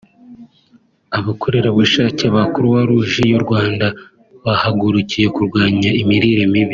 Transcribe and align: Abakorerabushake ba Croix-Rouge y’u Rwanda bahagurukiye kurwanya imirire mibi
Abakorerabushake 1.17 2.25
ba 2.35 2.43
Croix-Rouge 2.53 3.21
y’u 3.31 3.41
Rwanda 3.45 3.87
bahagurukiye 4.43 5.27
kurwanya 5.35 5.89
imirire 6.01 6.43
mibi 6.53 6.69